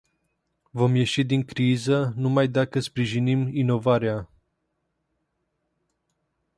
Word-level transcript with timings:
Vom 0.73 0.95
ieși 0.95 1.23
din 1.23 1.45
criză 1.45 2.13
numai 2.15 2.47
dacă 2.47 2.79
sprijinim 2.79 3.47
inovarea. 3.47 4.29